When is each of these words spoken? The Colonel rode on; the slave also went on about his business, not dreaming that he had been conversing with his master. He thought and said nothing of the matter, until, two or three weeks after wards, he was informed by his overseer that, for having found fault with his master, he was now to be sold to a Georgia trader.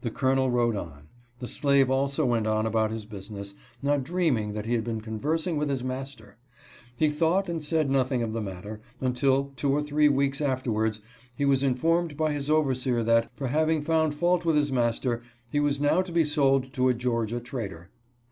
The 0.00 0.10
Colonel 0.10 0.50
rode 0.50 0.74
on; 0.74 1.06
the 1.38 1.46
slave 1.46 1.88
also 1.88 2.26
went 2.26 2.44
on 2.44 2.66
about 2.66 2.90
his 2.90 3.06
business, 3.06 3.54
not 3.82 4.02
dreaming 4.02 4.52
that 4.52 4.66
he 4.66 4.72
had 4.72 4.82
been 4.82 5.00
conversing 5.00 5.56
with 5.56 5.68
his 5.68 5.84
master. 5.84 6.38
He 6.96 7.08
thought 7.08 7.48
and 7.48 7.62
said 7.62 7.88
nothing 7.88 8.20
of 8.20 8.32
the 8.32 8.40
matter, 8.42 8.80
until, 9.00 9.52
two 9.54 9.70
or 9.70 9.80
three 9.80 10.08
weeks 10.08 10.40
after 10.40 10.72
wards, 10.72 11.00
he 11.36 11.44
was 11.44 11.62
informed 11.62 12.16
by 12.16 12.32
his 12.32 12.50
overseer 12.50 13.04
that, 13.04 13.30
for 13.36 13.46
having 13.46 13.80
found 13.80 14.16
fault 14.16 14.44
with 14.44 14.56
his 14.56 14.72
master, 14.72 15.22
he 15.52 15.60
was 15.60 15.80
now 15.80 16.02
to 16.02 16.10
be 16.10 16.24
sold 16.24 16.72
to 16.72 16.88
a 16.88 16.92
Georgia 16.94 17.38
trader. 17.38 17.90